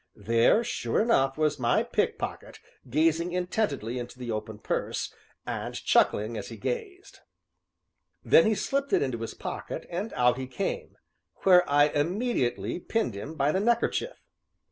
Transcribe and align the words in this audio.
There, 0.15 0.63
sure 0.63 0.99
enough, 0.99 1.37
was 1.37 1.59
my 1.59 1.83
pickpocket 1.83 2.57
gazing 2.89 3.33
intently 3.33 3.99
into 3.99 4.17
the 4.17 4.31
open 4.31 4.57
purse, 4.57 5.13
and 5.45 5.75
chuckling 5.75 6.37
as 6.39 6.47
he 6.49 6.57
gazed. 6.57 7.19
Then 8.25 8.47
he 8.47 8.55
slipped 8.55 8.93
it 8.93 9.03
into 9.03 9.19
his 9.19 9.35
pocket, 9.35 9.85
and 9.91 10.11
out 10.13 10.39
he 10.39 10.47
came 10.47 10.97
where 11.43 11.69
I 11.69 11.89
immediately 11.89 12.79
pinned 12.79 13.13
him 13.13 13.35
by 13.35 13.51
the 13.51 13.59
neckerchief. 13.59 14.17